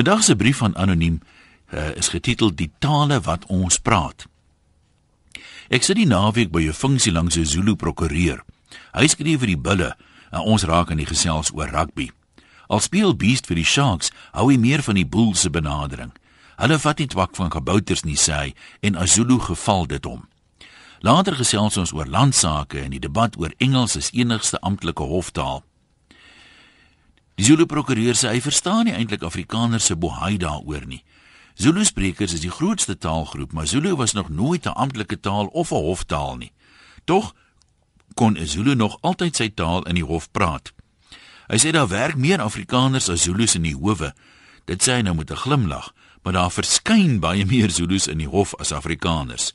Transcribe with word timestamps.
Vandag 0.00 0.22
se 0.24 0.36
brief 0.36 0.56
van 0.56 0.76
anoniem 0.76 1.20
uh, 1.74 1.96
is 1.96 2.08
getiteld 2.08 2.56
Die 2.56 2.70
tale 2.78 3.20
wat 3.20 3.44
ons 3.46 3.78
praat. 3.78 4.24
Ek 5.68 5.84
sit 5.84 5.98
die 6.00 6.06
naweek 6.08 6.48
by 6.48 6.62
'n 6.64 6.72
funksie 6.72 7.12
langs 7.12 7.36
'n 7.36 7.44
Zulu 7.44 7.76
prokureur. 7.76 8.40
Hy 8.96 9.06
skree 9.06 9.38
vir 9.38 9.46
die 9.46 9.60
bulle 9.60 9.96
en 10.32 10.40
ons 10.40 10.64
raak 10.64 10.90
aan 10.90 11.04
die 11.04 11.10
gesels 11.12 11.52
oor 11.52 11.68
rugby. 11.68 12.10
Al 12.68 12.80
speel 12.80 13.16
Beast 13.16 13.46
vir 13.46 13.56
die 13.56 13.64
Sharks, 13.64 14.10
hou 14.32 14.48
hy 14.48 14.56
meer 14.56 14.82
van 14.82 14.94
die 14.94 15.06
Bulls 15.06 15.40
se 15.40 15.50
benadering. 15.50 16.12
Hulle 16.56 16.78
vat 16.78 16.98
nie 16.98 17.06
twak 17.06 17.36
van 17.36 17.50
kabouters 17.50 18.02
nie 18.02 18.16
sê 18.16 18.32
hy 18.32 18.54
en 18.80 18.96
as 18.96 19.12
Zulu 19.12 19.38
geval 19.38 19.86
dit 19.86 20.04
hom. 20.04 20.28
Later 21.00 21.36
gesels 21.36 21.76
ons 21.76 21.92
oor 21.92 22.06
landsaake 22.06 22.80
en 22.80 22.90
die 22.90 23.00
debat 23.00 23.36
oor 23.36 23.52
Engels 23.58 23.96
as 23.96 24.10
enigste 24.12 24.60
amptelike 24.60 25.02
hoftaal. 25.02 25.62
Die 27.40 27.46
Zulu 27.48 27.64
prokureur 27.64 28.18
sê 28.20 28.34
hy 28.34 28.40
verstaan 28.44 28.84
nie 28.84 28.92
eintlik 28.92 29.22
Afrikaners 29.24 29.86
se 29.88 29.94
bohaai 29.96 30.36
daaroor 30.42 30.82
nie. 30.84 30.98
Zulu 31.56 31.86
sprekers 31.88 32.34
is 32.36 32.42
die 32.44 32.52
grootste 32.52 32.98
taalgroep, 33.00 33.54
maar 33.56 33.64
Zulu 33.66 33.94
was 33.96 34.12
nog 34.12 34.28
nooit 34.28 34.66
'n 34.66 34.76
amptelike 34.76 35.20
taal 35.20 35.46
of 35.46 35.72
'n 35.72 35.84
hoftaal 35.88 36.36
nie. 36.36 36.52
Tog 37.04 37.34
kon 38.14 38.36
'n 38.36 38.46
Zulu 38.46 38.74
nog 38.74 38.98
altyd 39.00 39.36
sy 39.36 39.48
taal 39.48 39.82
in 39.88 39.94
die 39.94 40.04
hof 40.04 40.30
praat. 40.30 40.72
Hy 41.48 41.56
sê 41.56 41.70
daar 41.70 41.88
werk 41.88 42.16
meer 42.16 42.40
Afrikaners 42.40 43.08
as 43.08 43.22
Zulus 43.22 43.54
in 43.54 43.62
die 43.62 43.76
howe. 43.76 44.12
Dit 44.64 44.82
sê 44.82 44.92
hy 44.92 45.00
nou 45.00 45.14
met 45.14 45.30
'n 45.30 45.36
glimlag, 45.36 45.94
maar 46.22 46.32
daar 46.32 46.50
verskyn 46.50 47.20
baie 47.20 47.46
meer 47.46 47.70
Zulus 47.70 48.06
in 48.06 48.18
die 48.18 48.28
hof 48.28 48.54
as 48.58 48.72
Afrikaners. 48.72 49.52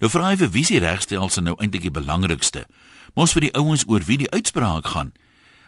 Nou 0.00 0.10
vra 0.10 0.28
hy 0.28 0.36
vir 0.36 0.50
wie 0.50 0.64
se 0.64 0.78
regstelsel 0.78 1.42
nou 1.42 1.56
eintlik 1.58 1.82
die 1.82 1.90
belangrikste. 1.90 2.66
Mos 3.14 3.32
vir 3.32 3.40
die 3.40 3.54
ouens 3.54 3.84
oor 3.86 4.00
wie 4.04 4.18
die 4.18 4.30
uitspraak 4.30 4.86
gaan. 4.86 5.12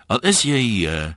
Al 0.08 0.18
is 0.18 0.42
jy 0.42 0.86
uh 0.86 1.12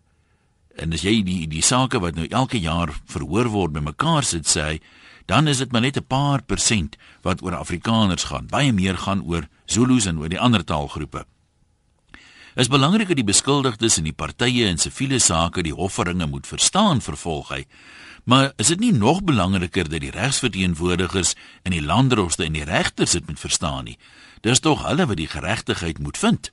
en 0.77 0.93
as 0.93 1.03
jy 1.05 1.21
die 1.23 1.47
die 1.47 1.63
sake 1.65 1.99
wat 1.99 2.15
nou 2.15 2.27
elke 2.29 2.59
jaar 2.59 2.93
verhoor 3.05 3.49
word 3.51 3.73
bymekaar 3.73 4.23
sit 4.23 4.47
sê, 4.47 4.79
dan 5.25 5.47
is 5.47 5.57
dit 5.57 5.71
maar 5.71 5.81
net 5.81 5.97
'n 5.97 6.07
paar 6.07 6.41
persent 6.41 6.97
wat 7.21 7.41
oor 7.41 7.55
Afrikaners 7.55 8.23
gaan. 8.23 8.47
Baie 8.47 8.73
meer 8.73 8.97
gaan 8.97 9.21
oor 9.23 9.47
Zulus 9.65 10.05
en 10.05 10.17
oor 10.17 10.29
die 10.29 10.39
ander 10.39 10.63
taalgroepe. 10.63 11.25
Is 12.55 12.67
belangrik 12.67 13.07
dat 13.07 13.15
die 13.15 13.23
beskuldigdes 13.23 13.97
en 13.97 14.03
die 14.03 14.13
partye 14.13 14.67
in 14.67 14.77
siviele 14.77 15.19
sake 15.19 15.63
die 15.63 15.73
hofferinge 15.73 16.27
moet 16.27 16.47
verstaan, 16.47 17.01
vervolg 17.01 17.49
hy. 17.49 17.65
Maar 18.23 18.51
is 18.57 18.67
dit 18.67 18.79
nie 18.79 18.91
nog 18.91 19.23
belangriker 19.23 19.89
dat 19.89 20.01
die 20.01 20.11
regsverteenwoordigers 20.11 21.35
in 21.63 21.71
die 21.71 21.81
landdroste 21.81 22.43
en 22.43 22.53
die 22.53 22.63
regters 22.63 23.11
dit 23.11 23.27
moet 23.27 23.39
verstaan 23.39 23.83
nie? 23.83 23.97
Dis 24.41 24.59
tog 24.59 24.83
hulle 24.85 25.05
wat 25.05 25.17
die 25.17 25.27
geregtigheid 25.27 25.99
moet 25.99 26.17
vind. 26.17 26.51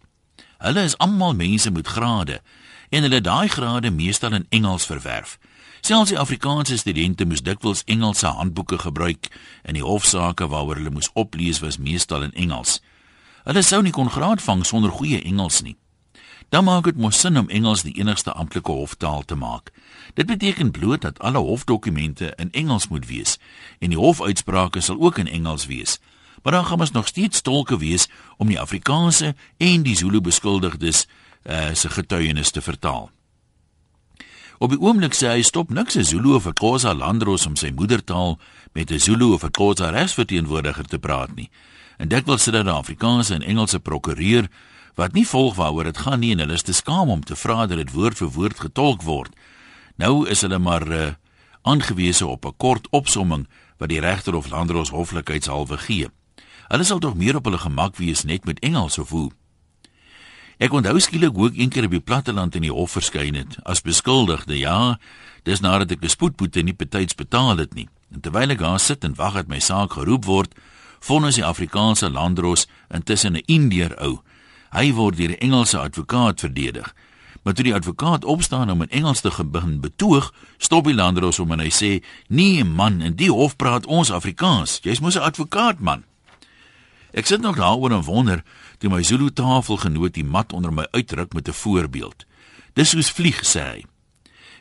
Hulle 0.58 0.82
is 0.82 0.96
almal 0.98 1.34
mense 1.34 1.70
met 1.70 1.86
grade 1.86 2.40
en 2.88 3.02
hulle 3.02 3.20
daai 3.20 3.48
grade 3.48 3.90
meestal 3.90 4.32
in 4.32 4.46
Engels 4.48 4.86
verwerf. 4.86 5.38
Selfs 5.80 6.10
die 6.10 6.18
Afrikaanse 6.18 6.76
studente 6.76 7.24
moes 7.24 7.42
dikwels 7.42 7.84
Engelse 7.86 8.26
handboeke 8.26 8.78
gebruik 8.78 9.28
en 9.62 9.78
die 9.78 9.84
hofsaake 9.84 10.48
waaroor 10.48 10.80
hulle 10.80 10.94
moes 10.94 11.10
oplees 11.14 11.60
was 11.62 11.78
meestal 11.78 12.22
in 12.26 12.34
Engels. 12.34 12.80
Hulle 13.44 13.62
sou 13.62 13.82
nie 13.82 13.94
kon 13.94 14.10
graad 14.10 14.42
vang 14.42 14.66
sonder 14.66 14.90
goeie 14.90 15.22
Engels 15.22 15.62
nie. 15.62 15.76
Dan 16.48 16.64
maak 16.64 16.84
dit 16.88 16.96
mos 16.96 17.20
sin 17.20 17.38
om 17.38 17.48
Engels 17.48 17.84
die 17.84 17.94
enigste 18.00 18.32
amptelike 18.32 18.72
hoftaal 18.72 19.24
te 19.24 19.36
maak. 19.36 19.70
Dit 20.14 20.26
beteken 20.26 20.70
bloot 20.70 21.00
dat 21.04 21.18
alle 21.18 21.38
hofdokumente 21.38 22.32
in 22.36 22.52
Engels 22.52 22.88
moet 22.88 23.06
wees 23.06 23.38
en 23.78 23.92
die 23.92 23.98
hofuitsprake 24.00 24.80
sal 24.80 25.00
ook 25.00 25.18
in 25.18 25.28
Engels 25.28 25.66
wees. 25.66 25.98
Maar 26.42 26.52
dan 26.52 26.64
gaan 26.64 26.80
ons 26.80 26.90
nog 26.90 27.06
steeds 27.06 27.40
tolke 27.40 27.78
wees 27.78 28.08
om 28.36 28.48
die 28.48 28.60
Afrikaanse 28.60 29.34
en 29.56 29.82
die 29.82 29.96
Zulu 29.96 30.20
beskuldigdes 30.20 31.06
uh, 31.48 31.74
se 31.74 31.88
getuienis 31.88 32.50
te 32.50 32.60
vertaal. 32.60 33.10
Op 34.58 34.72
die 34.74 34.80
oomblik 34.80 35.14
sê 35.14 35.30
hy 35.30 35.42
stop 35.46 35.70
niks 35.70 35.94
se 35.94 36.02
Zulu 36.02 36.34
of 36.34 36.48
Xhosa 36.58 36.92
landros 36.94 37.46
om 37.46 37.54
sy 37.56 37.70
moedertaal 37.70 38.38
met 38.74 38.90
'n 38.90 38.98
Zulu 38.98 39.32
of 39.32 39.46
Xhosa 39.50 39.90
regsverteenwoordiger 39.90 40.84
te 40.84 40.98
praat 40.98 41.34
nie. 41.34 41.50
En 41.98 42.08
dit 42.08 42.24
wil 42.24 42.38
sit 42.38 42.52
dat 42.52 42.64
die 42.64 42.74
Afrikaanse 42.74 43.34
en 43.34 43.42
Engelse 43.42 43.80
prokureur 43.80 44.48
wat 44.94 45.12
nie 45.12 45.26
volg 45.26 45.54
waaroor 45.54 45.84
dit 45.84 45.98
gaan 45.98 46.20
nie 46.20 46.32
en 46.32 46.38
hulle 46.38 46.52
is 46.52 46.62
te 46.62 46.72
skaam 46.72 47.08
om 47.08 47.24
te 47.24 47.36
vra 47.36 47.66
dat 47.66 47.78
dit 47.78 47.92
woord 47.92 48.16
vir 48.16 48.28
woord 48.28 48.60
getolk 48.60 49.02
word. 49.02 49.32
Nou 49.96 50.28
is 50.28 50.40
hulle 50.40 50.58
maar 50.58 50.88
uh, 50.88 51.14
aangewese 51.62 52.26
op 52.26 52.44
'n 52.46 52.56
kort 52.56 52.88
opsomming 52.90 53.46
wat 53.78 53.88
die 53.88 54.00
regter 54.00 54.34
of 54.34 54.50
landros 54.50 54.90
hoflikheidshalwe 54.90 55.78
gee. 55.78 56.08
Hulle 56.68 56.84
sal 56.84 56.98
tog 56.98 57.14
meer 57.14 57.36
op 57.36 57.44
hulle 57.44 57.58
gemak 57.58 57.96
wees 57.96 58.24
net 58.24 58.44
met 58.44 58.58
Engels 58.58 58.98
of 58.98 59.08
hoe. 59.10 59.30
Ek 60.58 60.72
onthou 60.74 60.98
skielik 60.98 61.36
hoe 61.38 61.52
ek 61.52 61.58
eendag 61.60 61.86
op 61.86 61.92
die 61.94 62.02
platteland 62.02 62.56
in 62.58 62.64
die 62.66 62.72
hof 62.74 62.96
verskyn 62.96 63.36
het 63.38 63.60
as 63.62 63.78
beskuldigde. 63.86 64.56
Ja, 64.58 64.98
dis 65.46 65.62
nadat 65.62 65.92
ek 65.94 66.02
bespoedboete 66.02 66.64
nie 66.66 66.74
betyds 66.74 67.14
betaal 67.14 67.60
het 67.62 67.76
nie. 67.78 67.86
En 68.10 68.24
terwyl 68.24 68.50
ek 68.50 68.64
daar 68.64 68.80
sit 68.82 69.06
en 69.06 69.14
wag 69.14 69.36
dat 69.38 69.52
my 69.52 69.60
saak 69.62 69.94
geroep 69.94 70.26
word, 70.26 70.56
vonnis 70.98 71.38
die 71.38 71.46
Afrikaanse 71.46 72.10
landdros 72.10 72.66
intussen 72.90 73.38
'n 73.38 73.46
Indiër 73.46 73.94
ou. 74.02 74.18
Hy 74.74 74.92
word 74.92 75.16
deur 75.16 75.30
'n 75.30 75.42
Engelse 75.46 75.78
advokaat 75.78 76.40
verdedig. 76.40 76.94
Maar 77.42 77.54
toe 77.54 77.64
die 77.64 77.74
advokaat 77.74 78.24
opstaan 78.24 78.70
om 78.70 78.82
in 78.82 78.90
Engels 78.90 79.20
te 79.20 79.30
begin 79.44 79.80
betoog, 79.80 80.34
stop 80.58 80.84
die 80.84 80.94
landdros 80.94 81.36
hom 81.36 81.52
en 81.52 81.60
hy 81.60 81.70
sê: 81.70 82.02
"Nee 82.28 82.64
man, 82.64 83.00
in 83.00 83.14
die 83.14 83.30
hof 83.30 83.56
praat 83.56 83.86
ons 83.86 84.10
Afrikaans. 84.10 84.80
Jy's 84.82 85.00
mos 85.00 85.14
'n 85.14 85.22
advokaat 85.22 85.78
man." 85.78 86.04
Ek 87.12 87.26
sit 87.26 87.40
nog 87.40 87.56
daaroor 87.56 87.90
en 87.90 88.02
wonder 88.02 88.42
toe 88.78 88.90
my 88.90 89.02
Zulu 89.02 89.30
tafelgenoot 89.30 90.14
die 90.14 90.24
mat 90.24 90.52
onder 90.52 90.72
my 90.72 90.86
uitdruk 90.90 91.32
met 91.32 91.48
'n 91.48 91.52
voorbeeld. 91.52 92.24
Dis 92.74 92.90
soos 92.90 93.10
vlieg 93.10 93.40
sê 93.44 93.62
hy. 93.62 93.84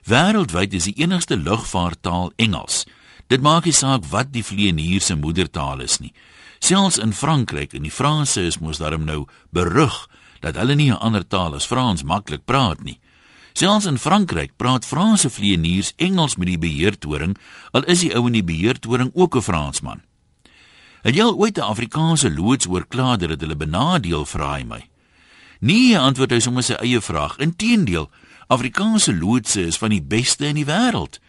Wêreldwyd 0.03 0.73
is 0.73 0.83
die 0.83 0.97
enigste 1.03 1.37
lugvaarttaal 1.37 2.31
Engels. 2.35 2.85
Dit 3.27 3.41
maak 3.41 3.65
nie 3.65 3.73
saak 3.73 4.05
wat 4.05 4.31
die 4.31 4.43
vlieënier 4.43 5.01
se 5.01 5.15
moedertaal 5.15 5.79
is 5.79 5.99
nie. 5.99 6.13
Selfs 6.59 6.97
in 6.97 7.13
Frankryk 7.13 7.73
en 7.73 7.83
die 7.83 7.91
Franse 7.91 8.41
is 8.41 8.57
mos 8.59 8.77
daarom 8.77 9.03
nou 9.05 9.25
berug 9.49 10.09
dat 10.39 10.55
hulle 10.55 10.75
nie 10.75 10.91
'n 10.91 10.99
ander 11.03 11.27
taal 11.27 11.53
as 11.53 11.65
Frans 11.65 12.03
maklik 12.03 12.45
praat 12.45 12.83
nie. 12.83 12.99
Selfs 13.53 13.85
in 13.85 13.97
Frankryk 13.97 14.51
praat 14.55 14.85
Franse 14.85 15.29
vlieëniers 15.29 15.93
Engels 15.95 16.35
met 16.37 16.47
die 16.47 16.57
beheertoring, 16.57 17.37
al 17.71 17.83
is 17.83 17.99
die 17.99 18.13
ou 18.15 18.27
in 18.27 18.33
die 18.33 18.43
beheertoring 18.43 19.11
ook 19.13 19.35
'n 19.35 19.41
Fransman. 19.41 20.06
Het 21.07 21.15
jy 21.15 21.23
al 21.23 21.37
ooit 21.39 21.57
'n 21.57 21.63
Afrikaanse 21.63 22.33
loods 22.33 22.67
oorkla 22.67 23.15
dat 23.15 23.39
hulle 23.39 23.55
benadeel 23.55 24.25
vra 24.25 24.53
hy 24.55 24.63
my? 24.63 24.89
Nee, 25.59 25.99
antwoord 25.99 26.31
hy 26.31 26.39
sommer 26.39 26.63
sy 26.63 26.73
eie 26.73 27.01
vraag. 27.01 27.37
Inteendeel, 27.37 28.11
Afrikaanse 28.47 29.15
loodse 29.15 29.61
is 29.61 29.77
van 29.77 29.89
die 29.89 30.01
beste 30.01 30.45
in 30.45 30.55
die 30.55 30.65
wêreld. 30.65 31.19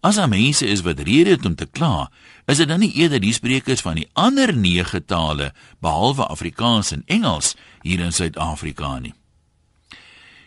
As 0.00 0.14
daar 0.14 0.28
mense 0.28 0.66
is 0.66 0.80
wat 0.80 0.98
rede 0.98 1.30
het 1.30 1.44
om 1.44 1.54
te 1.54 1.66
kla, 1.66 2.10
is 2.46 2.56
dit 2.56 2.68
dan 2.68 2.78
nie 2.80 2.92
eerder 2.92 3.20
die 3.20 3.32
sprekers 3.32 3.80
van 3.80 3.94
die 3.94 4.08
ander 4.12 4.56
9 4.56 5.04
tale 5.04 5.52
behalwe 5.80 6.26
Afrikaans 6.26 6.90
en 6.90 7.02
Engels 7.06 7.56
hier 7.82 8.00
in 8.00 8.12
Suid-Afrika 8.12 8.98
nie. 8.98 9.14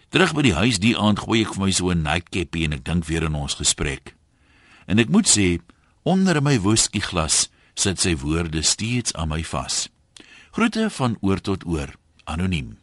Terug 0.10 0.34
by 0.34 0.42
die 0.42 0.54
huis 0.54 0.80
die 0.80 0.98
aand 0.98 1.20
gooi 1.20 1.42
ek 1.42 1.54
vir 1.54 1.66
my 1.66 1.72
so 1.72 1.90
'n 1.92 2.02
nightcapie 2.02 2.64
en 2.64 2.74
ek 2.74 2.86
dink 2.86 3.06
weer 3.06 3.26
aan 3.26 3.36
ons 3.36 3.54
gesprek. 3.54 4.16
En 4.88 5.00
ek 5.00 5.10
moet 5.10 5.28
sê, 5.28 5.60
onder 6.04 6.42
my 6.42 6.60
whisky 6.60 7.00
glas 7.00 7.49
sit 7.74 8.00
sy 8.00 8.16
woorde 8.22 8.62
steeds 8.62 9.14
aan 9.14 9.32
my 9.34 9.44
vas. 9.44 9.88
Groete 10.52 10.90
van 10.90 11.18
oor 11.22 11.42
tot 11.42 11.66
oor, 11.66 11.94
anoniem. 12.24 12.78